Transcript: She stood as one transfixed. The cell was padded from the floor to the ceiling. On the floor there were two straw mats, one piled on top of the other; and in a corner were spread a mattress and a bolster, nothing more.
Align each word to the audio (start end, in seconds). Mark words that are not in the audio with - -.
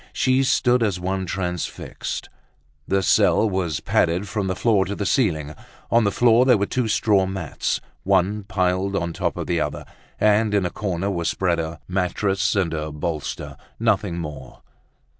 She 0.13 0.41
stood 0.41 0.81
as 0.81 0.99
one 0.99 1.27
transfixed. 1.27 2.27
The 2.87 3.03
cell 3.03 3.47
was 3.47 3.81
padded 3.81 4.27
from 4.27 4.47
the 4.47 4.55
floor 4.55 4.83
to 4.85 4.95
the 4.95 5.05
ceiling. 5.05 5.53
On 5.91 6.05
the 6.05 6.11
floor 6.11 6.43
there 6.43 6.57
were 6.57 6.65
two 6.65 6.87
straw 6.87 7.27
mats, 7.27 7.79
one 8.01 8.41
piled 8.45 8.95
on 8.95 9.13
top 9.13 9.37
of 9.37 9.45
the 9.45 9.59
other; 9.61 9.85
and 10.19 10.55
in 10.55 10.65
a 10.65 10.71
corner 10.71 11.11
were 11.11 11.23
spread 11.25 11.59
a 11.59 11.79
mattress 11.87 12.55
and 12.55 12.73
a 12.73 12.91
bolster, 12.91 13.55
nothing 13.79 14.17
more. 14.17 14.63